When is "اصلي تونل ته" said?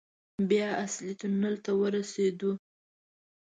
0.83-1.71